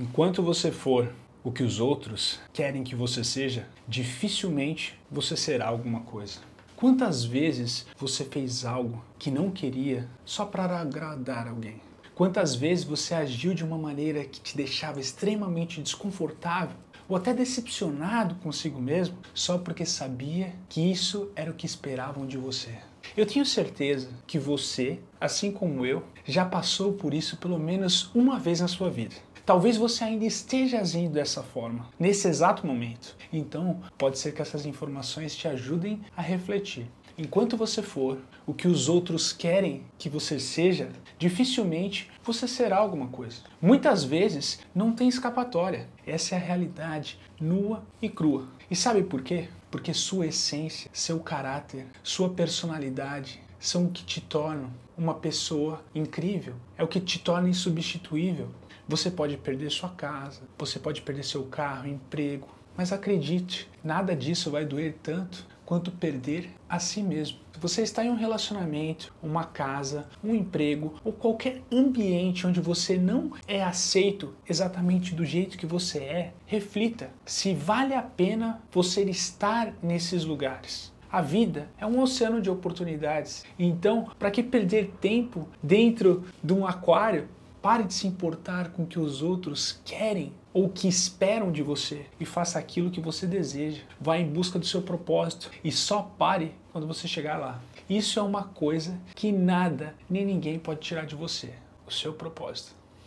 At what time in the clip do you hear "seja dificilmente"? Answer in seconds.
3.22-4.98, 40.40-42.10